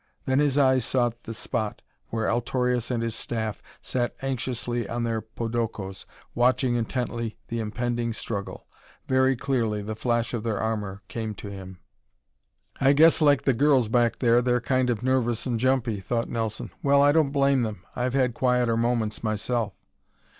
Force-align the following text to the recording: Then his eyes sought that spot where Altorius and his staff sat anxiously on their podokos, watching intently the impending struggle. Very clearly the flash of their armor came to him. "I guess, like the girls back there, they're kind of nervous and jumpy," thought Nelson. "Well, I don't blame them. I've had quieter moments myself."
Then 0.25 0.39
his 0.39 0.57
eyes 0.57 0.83
sought 0.83 1.21
that 1.25 1.33
spot 1.35 1.83
where 2.09 2.27
Altorius 2.27 2.89
and 2.89 3.03
his 3.03 3.13
staff 3.13 3.61
sat 3.83 4.15
anxiously 4.23 4.89
on 4.89 5.03
their 5.03 5.21
podokos, 5.21 6.07
watching 6.33 6.73
intently 6.73 7.37
the 7.49 7.59
impending 7.59 8.11
struggle. 8.11 8.65
Very 9.05 9.35
clearly 9.35 9.83
the 9.83 9.93
flash 9.95 10.33
of 10.33 10.41
their 10.41 10.57
armor 10.59 11.03
came 11.07 11.35
to 11.35 11.49
him. 11.49 11.81
"I 12.79 12.93
guess, 12.93 13.21
like 13.21 13.43
the 13.43 13.53
girls 13.53 13.89
back 13.89 14.17
there, 14.17 14.41
they're 14.41 14.59
kind 14.59 14.89
of 14.89 15.03
nervous 15.03 15.45
and 15.45 15.59
jumpy," 15.59 15.99
thought 15.99 16.27
Nelson. 16.29 16.71
"Well, 16.81 17.03
I 17.03 17.11
don't 17.11 17.29
blame 17.29 17.61
them. 17.61 17.83
I've 17.95 18.15
had 18.15 18.33
quieter 18.33 18.75
moments 18.75 19.23
myself." 19.23 19.73